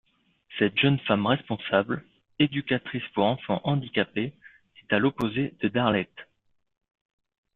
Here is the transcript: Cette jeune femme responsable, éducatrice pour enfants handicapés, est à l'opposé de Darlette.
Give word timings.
Cette 0.57 0.79
jeune 0.79 0.97
femme 1.01 1.27
responsable, 1.27 2.03
éducatrice 2.39 3.03
pour 3.13 3.25
enfants 3.25 3.61
handicapés, 3.63 4.33
est 4.77 4.93
à 4.93 4.97
l'opposé 4.97 5.53
de 5.61 5.67
Darlette. 5.67 6.27